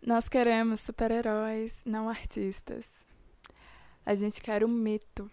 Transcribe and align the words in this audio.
Nós 0.00 0.28
queremos 0.28 0.80
super-heróis, 0.80 1.80
não 1.84 2.08
artistas. 2.08 2.86
A 4.04 4.14
gente 4.14 4.40
quer 4.40 4.64
um 4.64 4.68
mito. 4.68 5.30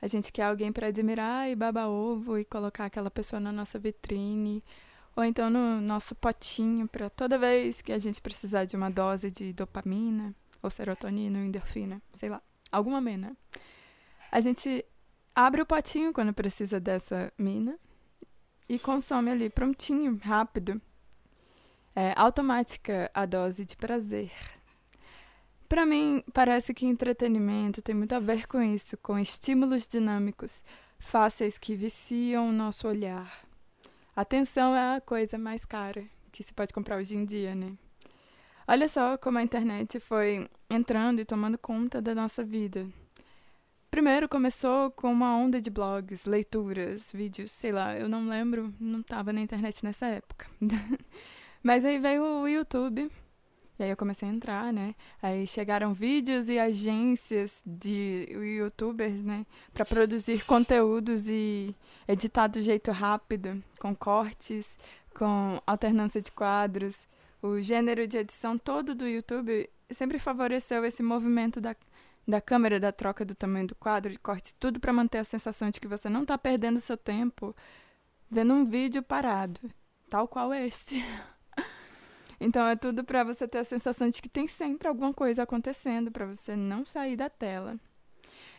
A 0.00 0.06
gente 0.06 0.32
quer 0.32 0.44
alguém 0.44 0.70
para 0.70 0.88
admirar 0.88 1.48
e 1.48 1.56
baba 1.56 1.88
ovo 1.88 2.38
e 2.38 2.44
colocar 2.44 2.84
aquela 2.84 3.10
pessoa 3.10 3.40
na 3.40 3.50
nossa 3.50 3.78
vitrine 3.78 4.62
ou 5.16 5.24
então 5.24 5.48
no 5.48 5.80
nosso 5.80 6.14
potinho 6.14 6.88
para 6.88 7.08
toda 7.08 7.38
vez 7.38 7.80
que 7.80 7.92
a 7.92 7.98
gente 7.98 8.20
precisar 8.20 8.64
de 8.64 8.76
uma 8.76 8.90
dose 8.90 9.30
de 9.30 9.52
dopamina 9.52 10.34
ou 10.62 10.70
serotonina 10.70 11.38
ou 11.38 11.44
endorfina, 11.44 12.02
sei 12.12 12.28
lá, 12.28 12.42
alguma 12.70 13.00
mina. 13.00 13.36
A 14.30 14.40
gente 14.40 14.84
abre 15.34 15.62
o 15.62 15.66
potinho 15.66 16.12
quando 16.12 16.32
precisa 16.32 16.80
dessa 16.80 17.32
mina 17.38 17.78
e 18.68 18.78
consome 18.78 19.30
ali 19.30 19.48
prontinho, 19.48 20.18
rápido. 20.22 20.80
É 21.96 22.12
automática 22.16 23.10
a 23.14 23.24
dose 23.24 23.64
de 23.64 23.76
prazer. 23.76 24.32
Para 25.68 25.86
mim, 25.86 26.22
parece 26.32 26.74
que 26.74 26.86
entretenimento 26.86 27.80
tem 27.80 27.94
muito 27.94 28.14
a 28.14 28.20
ver 28.20 28.46
com 28.46 28.60
isso, 28.60 28.96
com 28.98 29.18
estímulos 29.18 29.86
dinâmicos, 29.86 30.62
fáceis 30.98 31.58
que 31.58 31.74
viciam 31.74 32.48
o 32.48 32.52
nosso 32.52 32.88
olhar. 32.88 33.44
Atenção 34.14 34.74
é 34.74 34.96
a 34.96 35.00
coisa 35.00 35.38
mais 35.38 35.64
cara 35.64 36.04
que 36.32 36.42
se 36.42 36.52
pode 36.52 36.72
comprar 36.72 36.96
hoje 36.96 37.16
em 37.16 37.24
dia, 37.24 37.54
né? 37.54 37.72
Olha 38.66 38.88
só 38.88 39.16
como 39.16 39.38
a 39.38 39.42
internet 39.42 40.00
foi 40.00 40.48
entrando 40.70 41.20
e 41.20 41.24
tomando 41.24 41.58
conta 41.58 42.02
da 42.02 42.14
nossa 42.14 42.42
vida. 42.42 42.88
Primeiro 43.90 44.28
começou 44.28 44.90
com 44.90 45.12
uma 45.12 45.36
onda 45.36 45.60
de 45.60 45.70
blogs, 45.70 46.24
leituras, 46.24 47.12
vídeos, 47.12 47.52
sei 47.52 47.70
lá, 47.70 47.96
eu 47.96 48.08
não 48.08 48.28
lembro, 48.28 48.74
não 48.80 49.00
estava 49.00 49.32
na 49.32 49.40
internet 49.40 49.84
nessa 49.84 50.06
época. 50.06 50.46
Mas 51.64 51.82
aí 51.82 51.98
veio 51.98 52.22
o 52.22 52.46
YouTube, 52.46 53.10
e 53.78 53.82
aí 53.82 53.88
eu 53.88 53.96
comecei 53.96 54.28
a 54.28 54.32
entrar, 54.32 54.70
né? 54.70 54.94
Aí 55.22 55.46
chegaram 55.46 55.94
vídeos 55.94 56.46
e 56.48 56.58
agências 56.58 57.62
de 57.64 58.28
youtubers, 58.30 59.22
né? 59.22 59.46
Para 59.72 59.86
produzir 59.86 60.44
conteúdos 60.44 61.26
e 61.26 61.74
editar 62.06 62.48
do 62.48 62.60
jeito 62.60 62.92
rápido, 62.92 63.64
com 63.80 63.96
cortes, 63.96 64.78
com 65.16 65.58
alternância 65.66 66.20
de 66.20 66.30
quadros. 66.30 67.08
O 67.40 67.58
gênero 67.60 68.06
de 68.06 68.18
edição 68.18 68.58
todo 68.58 68.94
do 68.94 69.08
YouTube 69.08 69.68
sempre 69.90 70.18
favoreceu 70.18 70.84
esse 70.84 71.02
movimento 71.02 71.60
da 71.62 71.74
da 72.26 72.40
câmera, 72.40 72.80
da 72.80 72.90
troca 72.90 73.24
do 73.24 73.34
tamanho 73.34 73.66
do 73.66 73.74
quadro, 73.74 74.10
de 74.10 74.18
corte, 74.18 74.54
tudo 74.54 74.80
para 74.80 74.94
manter 74.94 75.18
a 75.18 75.24
sensação 75.24 75.68
de 75.70 75.78
que 75.78 75.86
você 75.86 76.08
não 76.08 76.22
está 76.22 76.38
perdendo 76.38 76.80
seu 76.80 76.96
tempo 76.96 77.54
vendo 78.30 78.54
um 78.54 78.64
vídeo 78.64 79.02
parado, 79.02 79.60
tal 80.08 80.26
qual 80.26 80.52
este. 80.54 81.04
então 82.40 82.66
é 82.66 82.76
tudo 82.76 83.04
para 83.04 83.24
você 83.24 83.46
ter 83.46 83.58
a 83.58 83.64
sensação 83.64 84.08
de 84.08 84.20
que 84.20 84.28
tem 84.28 84.46
sempre 84.46 84.88
alguma 84.88 85.12
coisa 85.12 85.42
acontecendo, 85.42 86.10
para 86.10 86.26
você 86.26 86.56
não 86.56 86.84
sair 86.84 87.16
da 87.16 87.28
tela. 87.28 87.78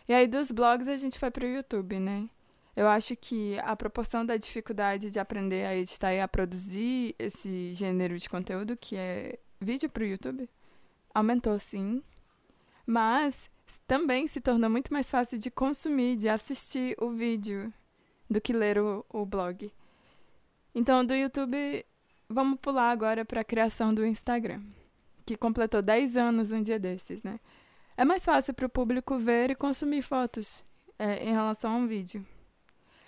E 0.08 0.14
aí 0.14 0.28
dos 0.28 0.52
blogs 0.52 0.88
a 0.88 0.98
gente 0.98 1.18
foi 1.18 1.32
para 1.32 1.46
o 1.46 1.50
YouTube, 1.50 2.00
né? 2.00 2.30
Eu 2.76 2.88
acho 2.90 3.16
que 3.16 3.58
a 3.60 3.76
proporção 3.76 4.26
da 4.26 4.36
dificuldade 4.36 5.10
de 5.10 5.18
aprender 5.18 5.66
a 5.66 5.76
editar 5.76 6.14
e 6.14 6.20
a 6.20 6.28
produzir 6.28 7.16
esse 7.18 7.72
gênero 7.74 8.18
de 8.18 8.28
conteúdo, 8.28 8.76
que 8.76 8.98
é 8.98 9.40
vídeo 9.62 9.90
para 9.90 10.04
o 10.04 10.06
YouTube, 10.06 10.50
aumentou 11.14 11.58
sim. 11.58 12.04
Mas 12.86 13.50
também 13.88 14.28
se 14.28 14.42
tornou 14.42 14.70
muito 14.70 14.92
mais 14.92 15.10
fácil 15.10 15.40
de 15.40 15.50
consumir, 15.50 16.18
de 16.18 16.28
assistir 16.28 16.96
o 17.00 17.10
vídeo, 17.10 17.74
do 18.30 18.42
que 18.42 18.52
ler 18.52 18.78
o, 18.78 19.06
o 19.10 19.26
blog. 19.26 19.72
Então, 20.74 21.06
do 21.06 21.16
YouTube, 21.16 21.86
vamos 22.30 22.60
pular 22.60 22.92
agora 22.92 23.24
para 23.24 23.42
a 23.42 23.46
criação 23.46 23.94
do 23.94 24.06
Instagram, 24.06 24.62
que 25.26 25.38
completou 25.38 25.82
10 25.82 26.18
anos 26.18 26.52
um 26.52 26.62
dia 26.62 26.80
desses, 26.80 27.24
né? 27.24 27.40
É 27.98 28.04
mais 28.04 28.26
fácil 28.26 28.54
para 28.54 28.66
o 28.66 28.70
público 28.70 29.18
ver 29.18 29.52
e 29.52 29.56
consumir 29.56 30.02
fotos 30.02 30.64
é, 31.00 31.24
em 31.24 31.32
relação 31.32 31.72
a 31.72 31.76
um 31.76 31.88
vídeo. 31.88 32.26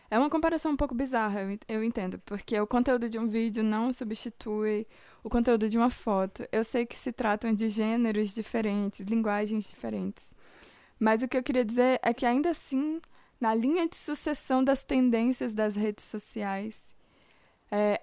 É 0.09 0.17
uma 0.17 0.29
comparação 0.29 0.71
um 0.71 0.77
pouco 0.77 0.95
bizarra, 0.95 1.41
eu, 1.67 1.83
entendo, 1.83 2.17
porque 2.25 2.57
o 2.57 2.65
conteúdo 2.65 3.09
de 3.09 3.19
um 3.19 3.27
vídeo 3.27 3.61
não 3.61 3.91
substitui 3.91 4.87
o 5.21 5.29
conteúdo 5.29 5.69
de 5.69 5.77
uma 5.77 5.89
foto. 5.89 6.47
Eu 6.49 6.63
sei 6.63 6.85
que 6.85 6.95
se 6.95 7.11
tratam 7.11 7.53
de 7.53 7.69
gêneros 7.69 8.33
diferentes, 8.33 9.05
linguagens 9.05 9.69
diferentes. 9.69 10.33
Mas 10.97 11.21
o 11.21 11.27
que 11.27 11.37
eu 11.37 11.43
queria 11.43 11.65
dizer 11.65 11.99
é 12.01 12.13
que, 12.13 12.25
ainda 12.25 12.51
assim, 12.51 13.01
na 13.39 13.53
linha 13.53 13.87
de 13.87 13.97
sucessão 13.97 14.63
das 14.63 14.81
tendências 14.81 15.53
das 15.53 15.75
redes 15.75 16.05
sociais, 16.05 16.81
é, 17.69 18.01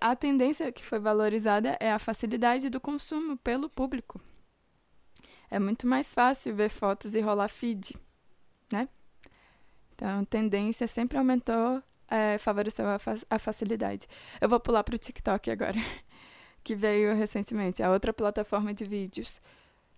a, 0.00 0.16
tendência 0.16 0.72
que 0.72 0.84
foi 0.84 0.98
valorizada 0.98 1.76
é 1.80 1.92
a 1.92 1.98
facilidade 1.98 2.70
do 2.70 2.80
consumo 2.80 3.36
pelo 3.36 3.68
público. 3.68 4.20
É 5.50 5.58
muito 5.58 5.86
mais 5.86 6.12
fácil 6.14 6.54
ver 6.54 6.70
fotos 6.70 7.14
e 7.14 7.20
rolar 7.20 7.48
feed, 7.48 7.94
né? 8.72 8.88
Então, 9.94 10.24
tendência 10.24 10.88
sempre 10.88 11.18
aumentou, 11.18 11.82
é, 12.08 12.38
favoreceu 12.38 12.88
a, 12.88 12.98
fa 12.98 13.14
a 13.30 13.38
facilidade. 13.38 14.06
Eu 14.40 14.48
vou 14.48 14.60
pular 14.60 14.82
para 14.82 14.94
o 14.94 14.98
TikTok 14.98 15.50
agora, 15.50 15.78
que 16.64 16.74
veio 16.74 17.14
recentemente, 17.14 17.82
a 17.82 17.90
outra 17.90 18.12
plataforma 18.12 18.74
de 18.74 18.84
vídeos. 18.84 19.40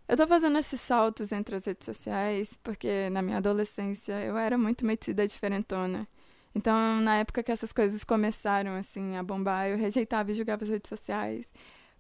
Eu 0.09 0.17
tô 0.17 0.27
fazendo 0.27 0.59
esses 0.59 0.81
saltos 0.81 1.33
entre 1.33 1.57
as 1.57 1.67
redes 1.67 1.85
sociais 1.85 2.59
porque 2.63 3.11
na 3.11 3.21
minha 3.21 3.37
adolescência 3.37 4.15
eu 4.25 4.37
era 4.39 4.57
muito 4.57 4.85
metida 4.85 5.27
diferentona. 5.27 6.09
Então, 6.55 7.01
na 7.01 7.17
época 7.17 7.43
que 7.43 7.53
essas 7.53 7.73
coisas 7.73 8.05
começaram 8.05 8.75
assim 8.75 9.17
a 9.17 9.23
bombar, 9.23 9.69
eu 9.69 9.77
rejeitava 9.77 10.31
e 10.31 10.35
julgava 10.35 10.65
as 10.65 10.71
redes 10.71 10.89
sociais, 10.89 11.47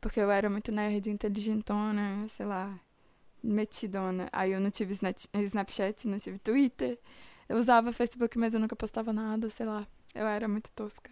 porque 0.00 0.20
eu 0.20 0.30
era 0.30 0.48
muito 0.50 0.72
nerd, 0.72 1.10
inteligentona, 1.10 2.26
sei 2.28 2.46
lá, 2.46 2.78
metidona. 3.42 4.28
Aí 4.32 4.52
eu 4.52 4.60
não 4.60 4.70
tive 4.70 4.94
Snapchat, 5.34 6.08
não 6.08 6.18
tive 6.18 6.38
Twitter. 6.38 6.98
Eu 7.48 7.56
usava 7.58 7.92
Facebook, 7.92 8.38
mas 8.38 8.54
eu 8.54 8.60
nunca 8.60 8.76
postava 8.76 9.12
nada, 9.12 9.48
sei 9.50 9.66
lá. 9.66 9.86
Eu 10.14 10.26
era 10.26 10.48
muito 10.48 10.70
tosca. 10.72 11.10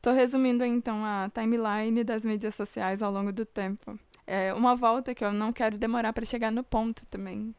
Tô 0.00 0.12
resumindo 0.12 0.64
então 0.64 1.04
a 1.04 1.30
timeline 1.30 2.04
das 2.04 2.24
mídias 2.24 2.54
sociais 2.54 3.02
ao 3.02 3.10
longo 3.10 3.32
do 3.32 3.44
tempo 3.44 3.98
é, 4.26 4.52
uma 4.52 4.74
volta 4.74 5.14
que 5.14 5.24
eu 5.24 5.32
não 5.32 5.52
quero 5.52 5.78
demorar 5.78 6.12
para 6.12 6.24
chegar 6.24 6.50
no 6.50 6.64
ponto 6.64 7.06
também. 7.06 7.54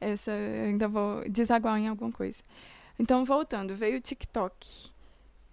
Essa 0.00 0.32
eu 0.32 0.66
ainda 0.66 0.88
vou 0.88 1.28
desaguar 1.28 1.78
em 1.78 1.88
alguma 1.88 2.10
coisa. 2.10 2.42
Então, 2.98 3.24
voltando, 3.24 3.74
veio 3.74 3.98
o 3.98 4.00
TikTok. 4.00 4.90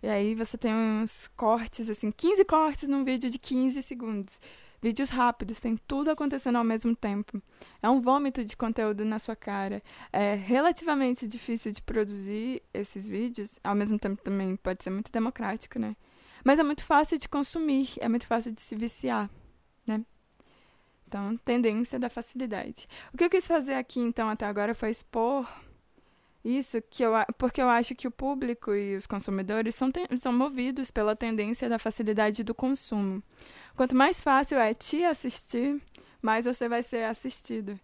E 0.01 0.07
aí 0.07 0.35
você 0.35 0.57
tem 0.57 0.73
uns 0.73 1.27
cortes, 1.29 1.89
assim, 1.89 2.11
15 2.11 2.45
cortes 2.45 2.87
num 2.87 3.03
vídeo 3.03 3.29
de 3.29 3.39
15 3.39 3.81
segundos. 3.81 4.39
Vídeos 4.81 5.09
rápidos, 5.09 5.59
tem 5.59 5.77
tudo 5.87 6.11
acontecendo 6.11 6.57
ao 6.57 6.63
mesmo 6.63 6.95
tempo. 6.95 7.41
É 7.81 7.89
um 7.89 7.99
vômito 7.99 8.43
de 8.43 8.55
conteúdo 8.55 9.03
na 9.03 9.17
sua 9.17 9.35
cara. 9.35 9.81
É 10.13 10.35
relativamente 10.35 11.27
difícil 11.27 11.71
de 11.71 11.81
produzir 11.81 12.61
esses 12.73 13.07
vídeos, 13.07 13.59
ao 13.63 13.73
mesmo 13.73 13.97
tempo 13.97 14.21
também 14.21 14.55
pode 14.55 14.83
ser 14.83 14.91
muito 14.91 15.11
democrático, 15.11 15.79
né? 15.79 15.95
Mas 16.43 16.59
é 16.59 16.63
muito 16.63 16.85
fácil 16.85 17.17
de 17.17 17.27
consumir, 17.27 17.93
é 17.99 18.07
muito 18.07 18.27
fácil 18.27 18.51
de 18.51 18.61
se 18.61 18.75
viciar, 18.75 19.27
né? 19.87 20.05
Então, 21.07 21.35
tendência 21.37 21.97
da 21.97 22.09
facilidade. 22.09 22.87
O 23.11 23.17
que 23.17 23.23
eu 23.23 23.29
quis 23.29 23.47
fazer 23.47 23.73
aqui, 23.73 23.99
então, 23.99 24.29
até 24.29 24.45
agora 24.45 24.75
foi 24.75 24.91
expor 24.91 25.47
isso, 26.45 26.79
que 26.91 27.01
eu, 27.01 27.13
porque 27.39 27.59
eu 27.59 27.67
acho 27.67 27.95
que 27.95 28.07
o 28.07 28.11
público 28.11 28.75
e 28.75 28.95
os 28.95 29.07
consumidores 29.07 29.73
são, 29.73 29.91
são 30.19 30.31
movidos 30.31 30.91
pela 30.91 31.15
tendência 31.15 31.67
da 31.67 31.79
facilidade 31.79 32.43
do 32.43 32.53
consumo. 32.53 33.23
Quanto 33.75 33.95
mais 33.95 34.21
fácil 34.21 34.59
é 34.59 34.71
te 34.71 35.03
assistir, 35.03 35.81
mais 36.21 36.45
você 36.45 36.69
vai 36.69 36.83
ser 36.83 37.05
assistido. 37.05 37.79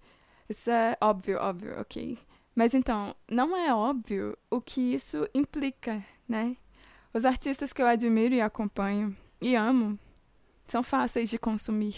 Isso 0.48 0.70
é 0.70 0.96
óbvio, 1.02 1.40
óbvio, 1.40 1.82
ok. 1.82 2.20
Mas 2.54 2.76
então, 2.76 3.16
não 3.28 3.58
é 3.58 3.74
óbvio 3.74 4.38
o 4.50 4.62
que 4.62 4.94
isso 4.94 5.28
implica, 5.34 6.06
né? 6.30 6.56
Os 7.12 7.26
artistas 7.26 7.74
que 7.74 7.82
eu 7.82 7.88
admiro 7.88 8.36
e 8.36 8.42
acompanho 8.42 9.18
e 9.42 9.56
amo 9.56 9.98
são 10.68 10.84
fáceis 10.84 11.32
de 11.32 11.40
consumir. 11.40 11.96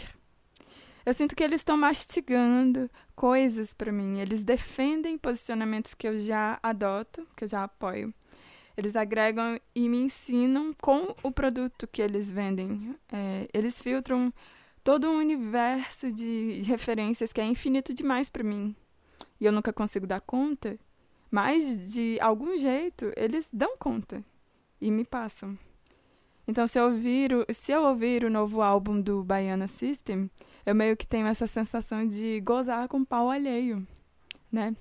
Eu 1.05 1.13
sinto 1.13 1.35
que 1.35 1.43
eles 1.43 1.61
estão 1.61 1.77
mastigando 1.77 2.89
coisas 3.15 3.73
para 3.73 3.91
mim. 3.91 4.19
Eles 4.19 4.43
defendem 4.43 5.17
posicionamentos 5.17 5.93
que 5.93 6.07
eu 6.07 6.17
já 6.17 6.59
adoto, 6.63 7.27
que 7.35 7.43
eu 7.43 7.47
já 7.47 7.63
apoio. 7.63 8.13
Eles 8.75 8.95
agregam 8.95 9.59
e 9.75 9.87
me 9.87 9.97
ensinam 9.97 10.73
com 10.81 11.15
o 11.21 11.31
produto 11.31 11.87
que 11.87 12.01
eles 12.01 12.31
vendem. 12.31 12.95
É, 13.11 13.47
eles 13.53 13.79
filtram 13.79 14.33
todo 14.83 15.09
um 15.09 15.17
universo 15.17 16.11
de 16.11 16.61
referências 16.65 17.31
que 17.31 17.41
é 17.41 17.45
infinito 17.45 17.93
demais 17.93 18.29
para 18.29 18.43
mim. 18.43 18.75
E 19.39 19.45
eu 19.45 19.51
nunca 19.51 19.71
consigo 19.71 20.07
dar 20.07 20.21
conta. 20.21 20.79
Mas, 21.29 21.91
de 21.91 22.17
algum 22.21 22.57
jeito, 22.57 23.11
eles 23.15 23.47
dão 23.51 23.75
conta 23.77 24.23
e 24.79 24.89
me 24.91 25.03
passam. 25.03 25.57
Então, 26.47 26.67
se 26.67 26.79
eu 26.79 26.85
ouvir 26.85 27.33
o, 27.33 27.45
se 27.53 27.71
eu 27.71 27.83
ouvir 27.83 28.23
o 28.23 28.29
novo 28.29 28.61
álbum 28.61 28.99
do 28.99 29.23
Baiana 29.23 29.67
System, 29.67 30.29
eu 30.65 30.75
meio 30.75 30.95
que 30.97 31.07
tenho 31.07 31.27
essa 31.27 31.47
sensação 31.47 32.07
de 32.07 32.39
gozar 32.41 32.87
com 32.87 33.03
pau 33.05 33.29
alheio, 33.29 33.85
né? 34.51 34.75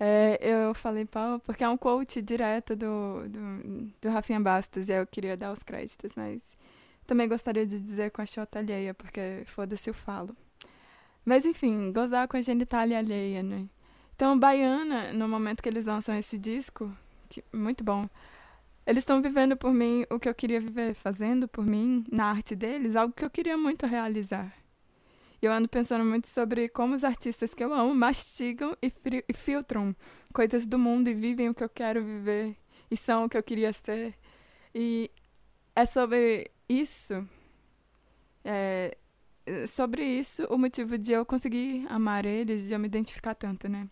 É, 0.00 0.38
eu 0.40 0.74
falei 0.74 1.04
pau 1.04 1.40
porque 1.40 1.64
é 1.64 1.68
um 1.68 1.76
quote 1.76 2.22
direto 2.22 2.76
do, 2.76 3.28
do, 3.28 3.92
do 4.00 4.08
Rafinha 4.10 4.40
Bastos 4.40 4.88
e 4.88 4.92
eu 4.92 5.06
queria 5.06 5.36
dar 5.36 5.52
os 5.52 5.62
créditos, 5.62 6.12
mas 6.16 6.42
Também 7.06 7.26
gostaria 7.28 7.66
de 7.66 7.80
dizer 7.80 8.10
com 8.10 8.20
a 8.22 8.26
xota 8.26 8.58
alheia, 8.58 8.94
porque 8.94 9.42
foda-se 9.46 9.88
eu 9.90 9.94
falo. 9.94 10.36
Mas 11.24 11.46
enfim, 11.46 11.92
gozar 11.92 12.28
com 12.28 12.36
a 12.36 12.40
genitália 12.42 12.98
alheia, 12.98 13.42
né? 13.42 13.66
Então, 14.14 14.38
Baiana, 14.38 15.12
no 15.12 15.28
momento 15.28 15.62
que 15.62 15.68
eles 15.70 15.86
lançam 15.86 16.14
esse 16.16 16.38
disco, 16.38 16.92
que, 17.30 17.42
muito 17.52 17.84
bom, 17.84 18.08
eles 18.86 19.02
estão 19.02 19.22
vivendo 19.22 19.56
por 19.56 19.72
mim 19.72 20.04
o 20.10 20.18
que 20.20 20.28
eu 20.28 20.34
queria 20.34 20.60
viver, 20.60 20.94
fazendo 20.94 21.48
por 21.48 21.64
mim, 21.64 22.04
na 22.12 22.26
arte 22.26 22.54
deles, 22.56 22.96
algo 22.96 23.14
que 23.14 23.24
eu 23.24 23.30
queria 23.30 23.56
muito 23.56 23.86
realizar. 23.86 24.52
E 25.40 25.46
eu 25.46 25.52
ando 25.52 25.68
pensando 25.68 26.04
muito 26.04 26.26
sobre 26.26 26.68
como 26.68 26.94
os 26.94 27.04
artistas 27.04 27.54
que 27.54 27.62
eu 27.62 27.72
amo 27.72 27.94
mastigam 27.94 28.76
e, 28.82 28.92
e 29.28 29.32
filtram 29.32 29.94
coisas 30.32 30.66
do 30.66 30.78
mundo 30.78 31.08
e 31.08 31.14
vivem 31.14 31.48
o 31.48 31.54
que 31.54 31.62
eu 31.62 31.68
quero 31.68 32.02
viver 32.02 32.56
e 32.90 32.96
são 32.96 33.24
o 33.24 33.28
que 33.28 33.36
eu 33.36 33.42
queria 33.42 33.72
ser. 33.72 34.14
E 34.74 35.10
é 35.74 35.86
sobre 35.86 36.50
isso, 36.68 37.26
é, 38.44 38.96
sobre 39.68 40.04
isso 40.04 40.44
o 40.50 40.58
motivo 40.58 40.98
de 40.98 41.12
eu 41.12 41.24
conseguir 41.24 41.86
amar 41.88 42.24
eles, 42.24 42.66
de 42.66 42.74
eu 42.74 42.78
me 42.78 42.86
identificar 42.86 43.34
tanto, 43.34 43.68
né? 43.68 43.88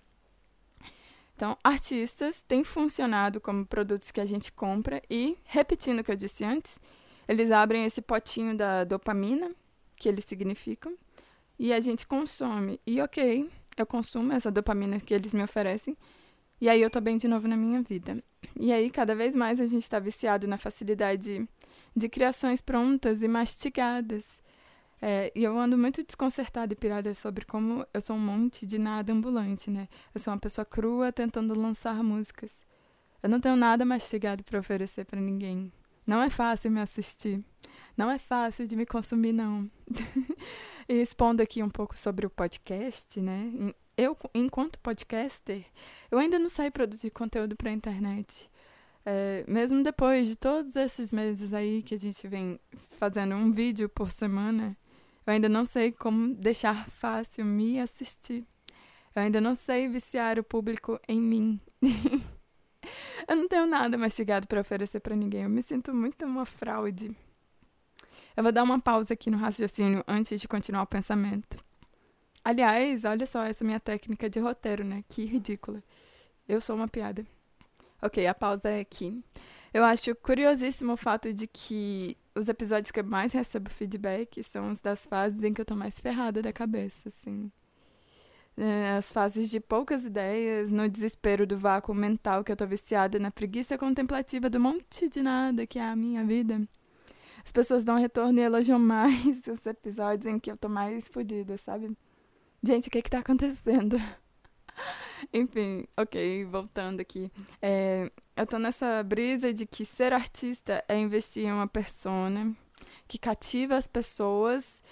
Então, 1.36 1.56
artistas 1.62 2.42
têm 2.42 2.64
funcionado 2.64 3.40
como 3.40 3.66
produtos 3.66 4.10
que 4.10 4.20
a 4.20 4.24
gente 4.24 4.50
compra 4.50 5.02
e, 5.10 5.36
repetindo 5.44 5.98
o 5.98 6.04
que 6.04 6.10
eu 6.10 6.16
disse 6.16 6.42
antes, 6.44 6.78
eles 7.28 7.50
abrem 7.50 7.84
esse 7.84 8.00
potinho 8.00 8.56
da 8.56 8.84
dopamina, 8.84 9.50
que 9.96 10.08
eles 10.08 10.24
significam, 10.24 10.96
e 11.58 11.72
a 11.72 11.80
gente 11.80 12.06
consome. 12.06 12.80
E 12.86 13.00
ok, 13.00 13.50
eu 13.76 13.86
consumo 13.86 14.32
essa 14.32 14.50
dopamina 14.50 14.98
que 15.00 15.14
eles 15.14 15.32
me 15.32 15.42
oferecem, 15.42 15.96
e 16.60 16.68
aí 16.68 16.80
eu 16.80 16.90
tô 16.90 17.00
bem 17.00 17.18
de 17.18 17.28
novo 17.28 17.46
na 17.46 17.56
minha 17.56 17.82
vida. 17.82 18.22
E 18.58 18.72
aí, 18.72 18.90
cada 18.90 19.14
vez 19.14 19.36
mais 19.36 19.60
a 19.60 19.66
gente 19.66 19.82
está 19.82 19.98
viciado 19.98 20.46
na 20.46 20.56
facilidade 20.56 21.46
de 21.94 22.08
criações 22.08 22.60
prontas 22.60 23.22
e 23.22 23.28
mastigadas. 23.28 24.24
É, 25.00 25.30
e 25.34 25.44
eu 25.44 25.58
ando 25.58 25.76
muito 25.76 26.02
desconcertada 26.02 26.72
e 26.72 26.76
pirada 26.76 27.12
sobre 27.14 27.44
como 27.44 27.86
eu 27.92 28.00
sou 28.00 28.16
um 28.16 28.20
monte 28.20 28.64
de 28.64 28.78
nada 28.78 29.12
ambulante, 29.12 29.70
né? 29.70 29.88
Eu 30.14 30.20
sou 30.20 30.32
uma 30.32 30.40
pessoa 30.40 30.64
crua 30.64 31.12
tentando 31.12 31.58
lançar 31.58 32.02
músicas. 32.02 32.64
Eu 33.22 33.28
não 33.28 33.40
tenho 33.40 33.56
nada 33.56 33.84
mastigado 33.84 34.42
para 34.42 34.58
oferecer 34.58 35.04
para 35.04 35.20
ninguém. 35.20 35.70
Não 36.06 36.22
é 36.22 36.30
fácil 36.30 36.70
me 36.70 36.80
assistir. 36.80 37.44
Não 37.96 38.10
é 38.10 38.18
fácil 38.18 38.66
de 38.66 38.76
me 38.76 38.86
consumir, 38.86 39.32
não. 39.32 39.70
e 40.88 40.94
expondo 40.94 41.42
aqui 41.42 41.62
um 41.62 41.70
pouco 41.70 41.96
sobre 41.98 42.26
o 42.26 42.30
podcast, 42.30 43.20
né? 43.20 43.52
Eu, 43.96 44.16
enquanto 44.34 44.78
podcaster, 44.78 45.64
eu 46.10 46.18
ainda 46.18 46.38
não 46.38 46.50
sei 46.50 46.70
produzir 46.70 47.10
conteúdo 47.10 47.56
para 47.56 47.70
a 47.70 47.72
internet. 47.72 48.50
É, 49.04 49.44
mesmo 49.46 49.82
depois 49.82 50.26
de 50.26 50.36
todos 50.36 50.74
esses 50.76 51.12
meses 51.12 51.52
aí 51.52 51.82
que 51.82 51.94
a 51.94 51.98
gente 51.98 52.26
vem 52.26 52.58
fazendo 52.98 53.34
um 53.36 53.52
vídeo 53.52 53.88
por 53.88 54.10
semana, 54.10 54.76
eu 55.26 55.32
ainda 55.32 55.48
não 55.48 55.64
sei 55.64 55.92
como 55.92 56.34
deixar 56.34 56.88
fácil 56.90 57.44
me 57.44 57.80
assistir. 57.80 58.44
Eu 59.14 59.22
ainda 59.22 59.40
não 59.40 59.54
sei 59.54 59.88
viciar 59.88 60.38
o 60.38 60.44
público 60.44 61.00
em 61.08 61.20
mim. 61.20 61.60
eu 63.26 63.34
não 63.34 63.48
tenho 63.48 63.66
nada 63.66 63.96
mastigado 63.96 64.46
para 64.46 64.60
oferecer 64.60 65.00
para 65.00 65.16
ninguém. 65.16 65.44
Eu 65.44 65.50
me 65.50 65.62
sinto 65.62 65.94
muito 65.94 66.26
uma 66.26 66.44
fraude. 66.44 67.16
Eu 68.36 68.42
vou 68.42 68.52
dar 68.52 68.64
uma 68.64 68.78
pausa 68.78 69.14
aqui 69.14 69.30
no 69.30 69.38
raciocínio 69.38 70.04
antes 70.06 70.38
de 70.40 70.46
continuar 70.46 70.82
o 70.82 70.86
pensamento. 70.86 71.56
Aliás, 72.44 73.04
olha 73.04 73.26
só 73.26 73.42
essa 73.44 73.64
minha 73.64 73.80
técnica 73.80 74.28
de 74.28 74.38
roteiro, 74.38 74.84
né? 74.84 75.02
Que 75.08 75.24
ridícula. 75.24 75.82
Eu 76.46 76.60
sou 76.60 76.76
uma 76.76 76.86
piada. 76.86 77.26
Ok, 78.00 78.26
a 78.26 78.34
pausa 78.34 78.68
é 78.68 78.80
aqui. 78.80 79.24
Eu 79.72 79.82
acho 79.84 80.14
curiosíssimo 80.16 80.92
o 80.92 80.96
fato 80.96 81.32
de 81.32 81.46
que 81.46 82.16
os 82.34 82.48
episódios 82.48 82.90
que 82.90 83.00
eu 83.00 83.04
mais 83.04 83.32
recebo 83.32 83.70
feedback 83.70 84.44
são 84.44 84.70
os 84.70 84.80
das 84.82 85.06
fases 85.06 85.42
em 85.42 85.54
que 85.54 85.60
eu 85.60 85.64
tô 85.64 85.74
mais 85.74 85.98
ferrada 85.98 86.42
da 86.42 86.52
cabeça, 86.52 87.08
assim. 87.08 87.50
É, 88.56 88.96
as 88.96 89.10
fases 89.10 89.50
de 89.50 89.60
poucas 89.60 90.04
ideias, 90.04 90.70
no 90.70 90.88
desespero 90.88 91.46
do 91.46 91.58
vácuo 91.58 91.94
mental 91.94 92.44
que 92.44 92.52
eu 92.52 92.56
tô 92.56 92.66
viciada, 92.66 93.18
na 93.18 93.30
preguiça 93.30 93.76
contemplativa 93.78 94.48
do 94.48 94.60
monte 94.60 95.08
de 95.08 95.22
nada 95.22 95.66
que 95.66 95.78
é 95.78 95.84
a 95.84 95.96
minha 95.96 96.22
vida. 96.24 96.60
As 97.46 97.52
pessoas 97.52 97.84
dão 97.84 97.96
retorno 97.96 98.40
e 98.40 98.42
elogiam 98.42 98.76
mais 98.76 99.38
os 99.46 99.64
episódios 99.64 100.26
em 100.26 100.36
que 100.36 100.50
eu 100.50 100.56
tô 100.56 100.68
mais 100.68 101.06
fodida, 101.06 101.56
sabe? 101.56 101.96
Gente, 102.60 102.88
o 102.88 102.90
que 102.90 103.00
que 103.00 103.08
tá 103.08 103.20
acontecendo? 103.20 103.96
Enfim, 105.32 105.86
ok, 105.96 106.44
voltando 106.46 107.00
aqui. 107.00 107.30
É, 107.62 108.10
eu 108.36 108.44
tô 108.48 108.58
nessa 108.58 109.00
brisa 109.04 109.54
de 109.54 109.64
que 109.64 109.84
ser 109.84 110.12
artista 110.12 110.84
é 110.88 110.98
investir 110.98 111.44
em 111.44 111.52
uma 111.52 111.68
persona 111.68 112.52
que 113.06 113.16
cativa 113.16 113.76
as 113.76 113.86
pessoas 113.86 114.82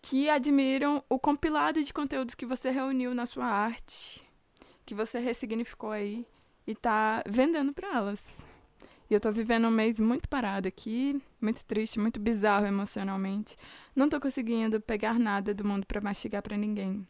que 0.00 0.30
admiram 0.30 1.04
o 1.10 1.18
compilado 1.18 1.84
de 1.84 1.92
conteúdos 1.92 2.34
que 2.34 2.46
você 2.46 2.70
reuniu 2.70 3.14
na 3.14 3.26
sua 3.26 3.44
arte, 3.44 4.26
que 4.86 4.94
você 4.94 5.18
ressignificou 5.18 5.90
aí 5.90 6.26
e 6.66 6.74
tá 6.74 7.22
vendendo 7.28 7.70
para 7.74 7.94
elas. 7.94 8.24
E 9.12 9.14
eu 9.14 9.20
tô 9.20 9.30
vivendo 9.30 9.68
um 9.68 9.70
mês 9.70 10.00
muito 10.00 10.26
parado 10.26 10.66
aqui, 10.66 11.20
muito 11.38 11.62
triste, 11.66 12.00
muito 12.00 12.18
bizarro 12.18 12.64
emocionalmente. 12.64 13.58
Não 13.94 14.08
tô 14.08 14.18
conseguindo 14.18 14.80
pegar 14.80 15.18
nada 15.18 15.52
do 15.52 15.66
mundo 15.66 15.86
para 15.86 16.00
mastigar 16.00 16.40
para 16.40 16.56
ninguém. 16.56 17.06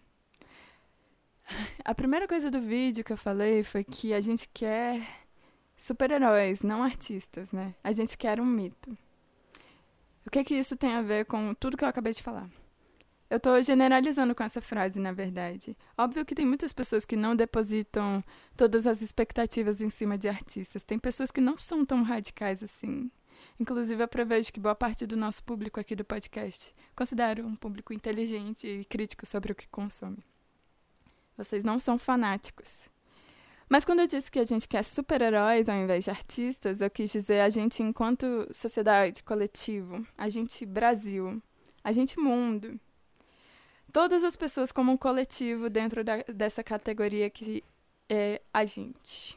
A 1.84 1.94
primeira 1.94 2.26
coisa 2.26 2.50
do 2.50 2.60
vídeo 2.60 3.04
que 3.04 3.12
eu 3.12 3.16
falei 3.16 3.62
foi 3.62 3.84
que 3.84 4.12
a 4.12 4.20
gente 4.20 4.48
quer 4.52 5.00
super-heróis, 5.76 6.62
não 6.62 6.82
artistas, 6.82 7.52
né? 7.52 7.72
A 7.84 7.92
gente 7.92 8.18
quer 8.18 8.40
um 8.40 8.46
mito. 8.46 8.98
O 10.26 10.30
que 10.30 10.42
que 10.42 10.56
isso 10.56 10.76
tem 10.76 10.94
a 10.94 11.02
ver 11.02 11.24
com 11.26 11.54
tudo 11.54 11.76
que 11.76 11.84
eu 11.84 11.88
acabei 11.88 12.12
de 12.12 12.20
falar? 12.20 12.50
Eu 13.32 13.38
estou 13.38 13.62
generalizando 13.62 14.34
com 14.34 14.42
essa 14.42 14.60
frase, 14.60 15.00
na 15.00 15.10
verdade. 15.10 15.74
Óbvio 15.96 16.22
que 16.22 16.34
tem 16.34 16.44
muitas 16.44 16.70
pessoas 16.70 17.06
que 17.06 17.16
não 17.16 17.34
depositam 17.34 18.22
todas 18.54 18.86
as 18.86 19.00
expectativas 19.00 19.80
em 19.80 19.88
cima 19.88 20.18
de 20.18 20.28
artistas. 20.28 20.84
Tem 20.84 20.98
pessoas 20.98 21.30
que 21.30 21.40
não 21.40 21.56
são 21.56 21.82
tão 21.82 22.02
radicais 22.02 22.62
assim. 22.62 23.10
Inclusive, 23.58 24.02
eu 24.02 24.06
prevejo 24.06 24.52
que 24.52 24.60
boa 24.60 24.74
parte 24.74 25.06
do 25.06 25.16
nosso 25.16 25.42
público 25.44 25.80
aqui 25.80 25.96
do 25.96 26.04
podcast 26.04 26.74
considero 26.94 27.46
um 27.46 27.56
público 27.56 27.94
inteligente 27.94 28.66
e 28.66 28.84
crítico 28.84 29.24
sobre 29.24 29.50
o 29.50 29.54
que 29.54 29.66
consome. 29.66 30.22
Vocês 31.34 31.64
não 31.64 31.80
são 31.80 31.98
fanáticos. 31.98 32.90
Mas 33.66 33.82
quando 33.82 34.00
eu 34.00 34.06
disse 34.06 34.30
que 34.30 34.40
a 34.40 34.44
gente 34.44 34.68
quer 34.68 34.84
super-heróis 34.84 35.70
ao 35.70 35.76
invés 35.76 36.04
de 36.04 36.10
artistas, 36.10 36.82
eu 36.82 36.90
quis 36.90 37.10
dizer 37.10 37.40
a 37.40 37.48
gente 37.48 37.82
enquanto 37.82 38.46
sociedade, 38.52 39.22
coletivo, 39.22 40.06
a 40.18 40.28
gente 40.28 40.66
Brasil, 40.66 41.42
a 41.82 41.92
gente 41.92 42.20
mundo. 42.20 42.78
Todas 43.92 44.24
as 44.24 44.36
pessoas 44.36 44.72
como 44.72 44.92
um 44.92 44.96
coletivo 44.96 45.68
dentro 45.68 46.02
da, 46.02 46.22
dessa 46.28 46.64
categoria 46.64 47.28
que 47.28 47.62
é 48.08 48.40
a 48.52 48.64
gente. 48.64 49.36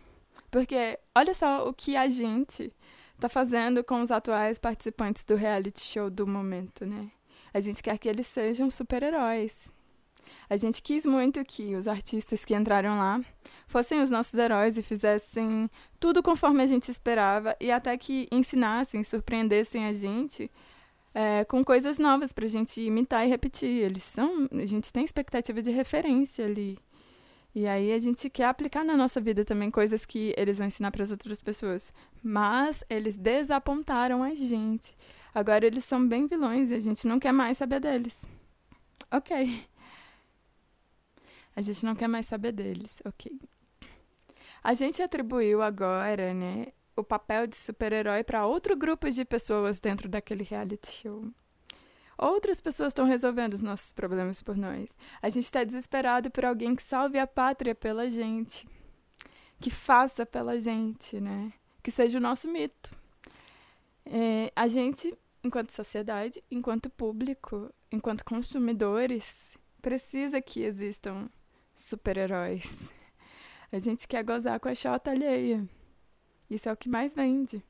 Porque 0.50 0.98
olha 1.14 1.34
só 1.34 1.68
o 1.68 1.74
que 1.74 1.96
a 1.96 2.10
gente 2.10 2.72
está 3.16 3.28
fazendo 3.28 3.84
com 3.84 4.02
os 4.02 4.12
atuais 4.12 4.58
participantes 4.58 5.24
do 5.26 5.36
reality 5.36 5.82
show 5.82 6.10
do 6.10 6.26
momento, 6.26 6.86
né? 6.86 7.12
A 7.54 7.60
gente 7.60 7.82
quer 7.82 7.98
que 7.98 8.08
eles 8.08 8.28
sejam 8.28 8.70
super-heróis. 8.70 9.74
A 10.50 10.58
gente 10.58 10.82
quis 10.82 11.06
muito 11.06 11.44
que 11.44 11.76
os 11.76 11.88
artistas 11.88 12.46
que 12.46 12.56
entraram 12.56 12.98
lá 12.98 13.22
fossem 13.68 14.02
os 14.02 14.10
nossos 14.10 14.34
heróis 14.34 14.78
e 14.78 14.84
fizessem 14.84 15.70
tudo 16.00 16.22
conforme 16.22 16.64
a 16.64 16.68
gente 16.68 16.90
esperava 16.90 17.56
e 17.60 17.72
até 17.72 17.98
que 17.98 18.28
ensinassem, 18.32 19.04
surpreendessem 19.04 19.86
a 19.86 19.94
gente 19.94 20.52
é, 21.16 21.46
com 21.46 21.64
coisas 21.64 21.98
novas 21.98 22.34
para 22.34 22.44
a 22.44 22.50
gente 22.50 22.82
imitar 22.82 23.26
e 23.26 23.30
repetir. 23.30 23.70
Eles 23.70 24.04
são, 24.04 24.50
a 24.52 24.66
gente 24.66 24.92
tem 24.92 25.06
expectativa 25.06 25.62
de 25.62 25.72
referência 25.72 26.46
ali. 26.46 26.78
E 27.56 27.66
aí 27.66 27.94
a 27.94 28.00
gente 28.00 28.30
quer 28.30 28.48
aplicar 28.48 28.84
na 28.84 28.98
nossa 28.98 29.22
vida 29.22 29.46
também 29.46 29.72
coisas 29.72 30.06
que 30.06 30.36
eles 30.38 30.58
vão 30.58 30.68
ensinar 30.68 30.92
para 30.92 31.04
as 31.04 31.12
outras 31.12 31.42
pessoas. 31.42 31.94
Mas 32.22 32.84
eles 32.90 33.16
desapontaram 33.16 34.22
a 34.22 34.36
gente. 34.36 34.94
Agora 35.34 35.66
eles 35.66 35.86
são 35.86 36.06
bem 36.06 36.28
vilões 36.28 36.70
e 36.70 36.74
a 36.74 36.80
gente 36.82 37.08
não 37.08 37.18
quer 37.18 37.32
mais 37.32 37.58
saber 37.58 37.80
deles. 37.80 38.18
Ok. 39.10 39.66
A 41.56 41.62
gente 41.62 41.86
não 41.86 41.96
quer 41.96 42.10
mais 42.10 42.26
saber 42.26 42.52
deles, 42.52 42.92
ok. 43.06 43.32
A 44.62 44.74
gente 44.74 45.02
atribuiu 45.02 45.62
agora, 45.62 46.34
né, 46.34 46.68
o 46.96 47.04
papel 47.04 47.48
de 47.48 47.56
super-herói 47.56 48.24
para 48.24 48.46
outro 48.46 48.76
grupo 48.76 49.10
de 49.10 49.26
pessoas 49.26 49.80
dentro 49.80 50.08
daquele 50.08 50.44
reality 50.44 50.92
show. 50.92 51.32
Outras 52.18 52.62
pessoas 52.62 52.90
estão 52.90 53.06
resolvendo 53.06 53.54
os 53.54 53.62
nossos 53.62 53.92
problemas 53.92 54.42
por 54.42 54.56
nós. 54.56 54.96
A 55.22 55.30
gente 55.30 55.44
está 55.44 55.64
desesperado 55.64 56.32
por 56.32 56.46
alguém 56.46 56.76
que 56.76 56.84
salve 56.84 57.20
a 57.20 57.28
pátria 57.28 57.76
pela 57.76 58.10
gente, 58.10 58.68
que 59.60 59.70
faça 59.70 60.26
pela 60.26 60.60
gente, 60.60 61.20
né? 61.20 61.52
Que 61.84 61.92
seja 61.92 62.18
o 62.18 62.22
nosso 62.22 62.48
mito. 62.48 62.92
É, 64.06 64.52
a 64.56 64.68
gente, 64.68 65.14
enquanto 65.44 65.72
sociedade, 65.72 66.42
enquanto 66.50 66.90
público, 66.90 67.70
enquanto 67.92 68.24
consumidores, 68.24 69.58
precisa 69.82 70.42
que 70.42 70.64
existam 70.64 71.30
super-heróis. 71.76 72.90
A 73.72 73.80
gente 73.80 74.08
quer 74.08 74.24
gozar 74.24 74.58
com 74.60 74.70
a 74.70 74.76
chota 74.76 75.12
alheia. 75.12 75.68
Isso 76.50 76.70
é 76.70 76.74
o 76.74 76.78
que 76.78 76.90
mais 76.90 77.14
vende. 77.14 77.64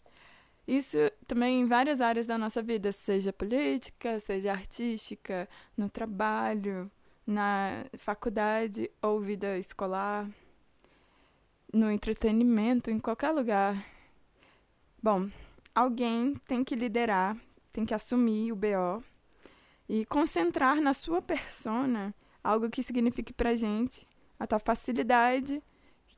Isso 0.67 0.98
também 1.27 1.62
em 1.62 1.67
várias 1.67 2.01
áreas 2.01 2.25
da 2.25 2.38
nossa 2.38 2.62
vida, 2.62 2.91
seja 2.91 3.32
política, 3.32 4.20
seja 4.20 4.51
artística, 4.51 5.48
no 5.77 5.89
trabalho, 5.89 6.89
na 7.25 7.86
faculdade 7.98 8.89
ou 9.01 9.20
vida 9.20 9.58
escolar, 9.58 10.27
no 11.72 11.91
entretenimento, 11.91 12.89
em 12.89 13.00
qualquer 13.00 13.32
lugar. 13.32 13.86
Bom, 15.01 15.29
alguém 15.74 16.36
tem 16.48 16.63
que 16.63 16.75
liderar, 16.75 17.38
tem 17.72 17.86
que 17.86 17.94
assumir 17.94 18.51
o 18.51 18.55
BO 18.55 19.03
e 19.88 20.03
concentrar 20.05 20.82
na 20.82 20.94
sua 20.94 21.22
persona 21.22 22.13
algo 22.44 22.70
que 22.70 22.82
signifique 22.82 23.34
pra 23.34 23.55
gente 23.55 24.08
a 24.39 24.48
tal 24.48 24.60
facilidade 24.60 25.62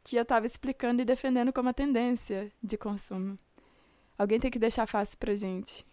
que 0.08 0.16
eu 0.16 0.22
estava 0.22 0.46
explicando 0.46 1.02
e 1.02 1.06
defendendo 1.06 1.52
como 1.52 1.68
a 1.68 1.74
tendência 1.74 2.50
de 2.64 2.78
consumo. 2.78 3.38
Alguém 4.18 4.40
tem 4.40 4.50
que 4.50 4.58
deixar 4.58 4.88
fácil 4.88 5.18
pra 5.18 5.36
gente. 5.36 5.86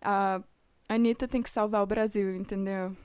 A 0.00 0.40
Anitta 0.88 1.26
tem 1.26 1.42
que 1.42 1.50
salvar 1.50 1.82
o 1.82 1.86
Brasil, 1.86 2.36
entendeu? 2.36 2.96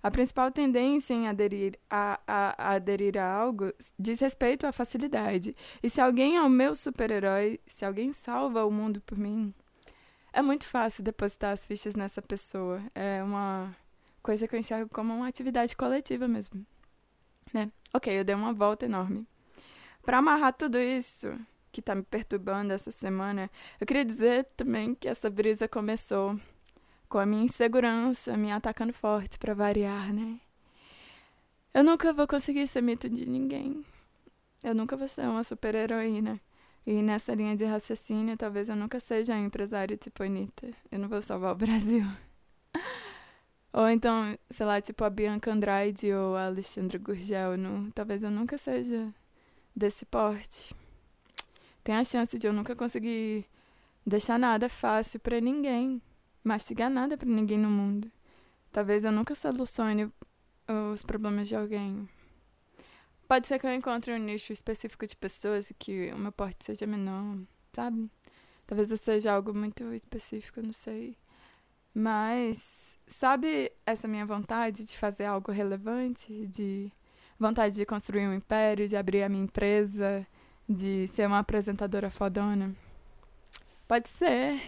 A 0.00 0.08
principal 0.08 0.52
tendência 0.52 1.14
em 1.14 1.26
aderir 1.26 1.76
a, 1.90 2.20
a, 2.24 2.54
a, 2.56 2.74
aderir 2.74 3.18
a 3.18 3.24
algo 3.24 3.72
diz 3.98 4.20
respeito 4.20 4.68
à 4.68 4.72
facilidade. 4.72 5.56
E 5.82 5.90
se 5.90 6.00
alguém 6.00 6.36
é 6.36 6.42
o 6.42 6.48
meu 6.48 6.76
super-herói, 6.76 7.58
se 7.66 7.84
alguém 7.84 8.12
salva 8.12 8.64
o 8.64 8.70
mundo 8.70 9.00
por 9.00 9.18
mim, 9.18 9.52
é 10.32 10.40
muito 10.40 10.64
fácil 10.64 11.02
depositar 11.02 11.52
as 11.52 11.66
fichas 11.66 11.96
nessa 11.96 12.22
pessoa. 12.22 12.80
É 12.94 13.20
uma 13.20 13.76
coisa 14.22 14.46
que 14.46 14.54
eu 14.54 14.60
enxergo 14.60 14.88
como 14.94 15.12
uma 15.12 15.26
atividade 15.26 15.74
coletiva 15.74 16.28
mesmo. 16.28 16.64
Né? 17.52 17.70
Ok, 17.92 18.16
eu 18.16 18.24
dei 18.24 18.34
uma 18.34 18.52
volta 18.52 18.84
enorme. 18.84 19.26
Para 20.02 20.18
amarrar 20.18 20.52
tudo 20.52 20.78
isso 20.78 21.32
que 21.70 21.80
tá 21.80 21.94
me 21.94 22.02
perturbando 22.02 22.72
essa 22.72 22.90
semana, 22.90 23.50
eu 23.80 23.86
queria 23.86 24.04
dizer 24.04 24.44
também 24.56 24.94
que 24.94 25.08
essa 25.08 25.30
brisa 25.30 25.66
começou 25.66 26.38
com 27.08 27.18
a 27.18 27.26
minha 27.26 27.44
insegurança 27.44 28.36
me 28.36 28.50
atacando 28.50 28.92
forte 28.92 29.38
para 29.38 29.54
variar, 29.54 30.12
né? 30.12 30.40
Eu 31.72 31.84
nunca 31.84 32.12
vou 32.12 32.26
conseguir 32.26 32.66
ser 32.66 32.82
mito 32.82 33.08
de 33.08 33.26
ninguém. 33.26 33.84
Eu 34.62 34.74
nunca 34.74 34.96
vou 34.96 35.08
ser 35.08 35.22
uma 35.22 35.42
super-heroína. 35.42 36.40
E 36.86 37.00
nessa 37.00 37.34
linha 37.34 37.56
de 37.56 37.64
raciocínio, 37.64 38.36
talvez 38.36 38.68
eu 38.68 38.76
nunca 38.76 38.98
seja 39.00 39.38
empresário 39.38 39.96
tipo 39.96 40.22
Anitta. 40.22 40.68
Eu 40.90 40.98
não 40.98 41.08
vou 41.08 41.22
salvar 41.22 41.52
o 41.52 41.56
Brasil. 41.56 42.04
ou 43.72 43.88
então, 43.88 44.36
sei 44.50 44.66
lá, 44.66 44.80
tipo 44.80 45.04
a 45.04 45.10
Bianca 45.10 45.50
Andrade 45.50 46.12
ou 46.12 46.36
a 46.36 46.46
Alexandra 46.46 46.98
Gurgel. 46.98 47.56
Não, 47.56 47.90
talvez 47.92 48.22
eu 48.22 48.30
nunca 48.30 48.58
seja 48.58 49.12
desse 49.74 50.04
porte. 50.04 50.74
Tem 51.82 51.94
a 51.96 52.04
chance 52.04 52.38
de 52.38 52.46
eu 52.46 52.52
nunca 52.52 52.76
conseguir 52.76 53.44
deixar 54.06 54.38
nada 54.38 54.68
fácil 54.68 55.18
para 55.20 55.40
ninguém 55.40 56.00
mastigar 56.42 56.90
nada 56.90 57.16
para 57.16 57.28
ninguém 57.28 57.58
no 57.58 57.70
mundo. 57.70 58.10
Talvez 58.72 59.04
eu 59.04 59.12
nunca 59.12 59.34
solucione 59.34 60.10
os 60.92 61.02
problemas 61.02 61.48
de 61.48 61.56
alguém. 61.56 62.08
Pode 63.28 63.46
ser 63.46 63.58
que 63.58 63.66
eu 63.66 63.72
encontre 63.72 64.12
um 64.12 64.18
nicho 64.18 64.52
específico 64.52 65.06
de 65.06 65.16
pessoas 65.16 65.70
e 65.70 65.74
que 65.74 66.12
o 66.12 66.18
meu 66.18 66.32
porte 66.32 66.64
seja 66.64 66.86
menor, 66.86 67.38
sabe? 67.72 68.10
Talvez 68.66 68.90
eu 68.90 68.96
seja 68.96 69.32
algo 69.32 69.54
muito 69.54 69.92
específico, 69.94 70.62
não 70.62 70.72
sei. 70.72 71.16
Mas, 71.94 72.96
sabe 73.06 73.70
essa 73.84 74.08
minha 74.08 74.24
vontade 74.24 74.84
de 74.84 74.96
fazer 74.96 75.24
algo 75.24 75.52
relevante? 75.52 76.46
De 76.46 76.90
vontade 77.42 77.74
de 77.74 77.84
construir 77.84 78.26
um 78.26 78.34
império, 78.34 78.88
de 78.88 78.96
abrir 78.96 79.22
a 79.22 79.28
minha 79.28 79.44
empresa, 79.44 80.26
de 80.68 81.06
ser 81.08 81.26
uma 81.26 81.40
apresentadora 81.40 82.10
fodona? 82.10 82.74
Pode 83.86 84.08
ser 84.08 84.60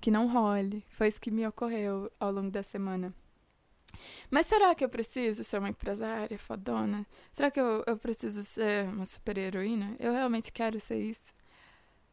que 0.00 0.10
não 0.10 0.28
role. 0.28 0.84
Foi 0.90 1.08
isso 1.08 1.20
que 1.20 1.30
me 1.30 1.46
ocorreu 1.46 2.10
ao 2.20 2.30
longo 2.30 2.50
da 2.50 2.62
semana. 2.62 3.14
Mas 4.30 4.46
será 4.46 4.74
que 4.74 4.84
eu 4.84 4.88
preciso 4.88 5.44
ser 5.44 5.58
uma 5.58 5.68
empresária 5.68 6.38
fodona? 6.38 7.06
Será 7.32 7.50
que 7.50 7.60
eu, 7.60 7.84
eu 7.86 7.96
preciso 7.96 8.42
ser 8.42 8.84
uma 8.84 9.06
super 9.06 9.36
heroína? 9.38 9.96
Eu 9.98 10.12
realmente 10.12 10.52
quero 10.52 10.80
ser 10.80 10.98
isso? 10.98 11.32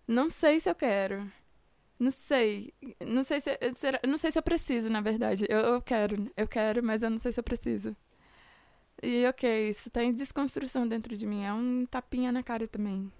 Não 0.07 0.29
sei 0.31 0.59
se 0.59 0.69
eu 0.69 0.75
quero. 0.75 1.31
Não 1.99 2.11
sei. 2.11 2.73
Não 3.05 3.23
sei 3.23 3.41
se, 3.41 3.49
será, 3.75 3.99
não 4.07 4.17
sei 4.17 4.31
se 4.31 4.39
eu 4.39 4.43
preciso, 4.43 4.89
na 4.89 5.01
verdade. 5.01 5.45
Eu, 5.49 5.59
eu 5.59 5.81
quero. 5.81 6.31
Eu 6.35 6.47
quero, 6.47 6.83
mas 6.83 7.03
eu 7.03 7.09
não 7.09 7.17
sei 7.17 7.31
se 7.31 7.39
eu 7.39 7.43
preciso. 7.43 7.95
E 9.01 9.25
ok, 9.27 9.69
isso 9.69 9.89
tá 9.89 10.03
em 10.03 10.13
desconstrução 10.13 10.87
dentro 10.87 11.15
de 11.15 11.25
mim. 11.25 11.43
É 11.43 11.53
um 11.53 11.85
tapinha 11.85 12.31
na 12.31 12.43
cara 12.43 12.67
também. 12.67 13.11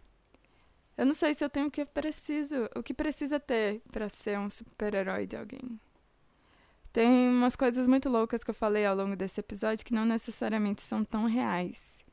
Eu 0.98 1.06
não 1.06 1.14
sei 1.14 1.34
se 1.34 1.44
eu 1.44 1.50
tenho 1.50 1.68
o 1.68 1.72
que 1.72 1.86
preciso, 1.86 2.70
o 2.76 2.84
que 2.84 2.94
precisa 2.94 3.40
ter 3.40 3.82
para 3.92 4.10
ser 4.10 4.38
um 4.38 4.50
super-herói 4.50 5.26
de 5.26 5.38
alguém. 5.38 5.80
Tem 6.92 7.30
umas 7.30 7.56
coisas 7.56 7.88
muito 7.88 8.10
loucas 8.10 8.44
que 8.44 8.50
eu 8.50 8.54
falei 8.56 8.86
ao 8.86 8.96
longo 8.96 9.16
desse 9.16 9.40
episódio 9.40 9.86
que 9.86 9.94
não 9.94 10.06
necessariamente 10.06 10.82
são 10.82 11.06
tão 11.06 11.26
reais. 11.26 12.04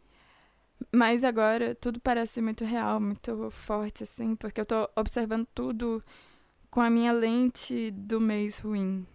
Mas 0.92 1.24
agora 1.24 1.74
tudo 1.74 1.98
parece 1.98 2.40
muito 2.40 2.64
real, 2.64 3.00
muito 3.00 3.50
forte, 3.50 4.04
assim, 4.04 4.36
porque 4.36 4.60
eu 4.60 4.66
tô 4.66 4.88
observando 4.94 5.46
tudo 5.54 6.04
com 6.70 6.80
a 6.80 6.90
minha 6.90 7.12
lente 7.12 7.90
do 7.90 8.20
mês 8.20 8.58
ruim. 8.58 9.06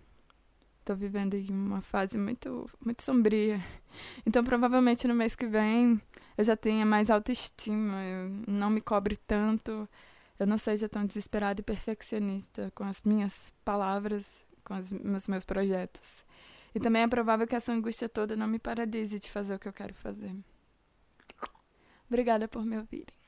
Tô 0.83 0.95
vivendo 0.95 1.35
em 1.35 1.51
uma 1.51 1.81
fase 1.81 2.17
muito, 2.17 2.69
muito 2.83 3.03
sombria. 3.03 3.63
Então, 4.25 4.43
provavelmente 4.43 5.07
no 5.07 5.13
mês 5.13 5.35
que 5.35 5.45
vem 5.45 6.01
eu 6.37 6.43
já 6.43 6.55
tenha 6.55 6.85
mais 6.85 7.09
autoestima, 7.09 8.01
eu 8.03 8.29
não 8.47 8.69
me 8.69 8.81
cobre 8.81 9.15
tanto, 9.15 9.87
eu 10.39 10.47
não 10.47 10.57
seja 10.57 10.89
tão 10.89 11.05
desesperada 11.05 11.61
e 11.61 11.63
perfeccionista 11.63 12.71
com 12.73 12.83
as 12.83 13.01
minhas 13.03 13.53
palavras, 13.63 14.37
com 14.63 14.75
os 14.75 14.91
meus, 14.91 15.27
meus 15.27 15.45
projetos. 15.45 16.25
E 16.73 16.79
também 16.79 17.03
é 17.03 17.07
provável 17.07 17.45
que 17.45 17.55
essa 17.55 17.71
angústia 17.71 18.09
toda 18.09 18.35
não 18.35 18.47
me 18.47 18.57
paralise 18.57 19.19
de 19.19 19.29
fazer 19.29 19.55
o 19.55 19.59
que 19.59 19.67
eu 19.67 19.73
quero 19.73 19.93
fazer. 19.93 20.33
Obrigada 22.09 22.47
por 22.47 22.65
me 22.65 22.77
ouvirem. 22.77 23.20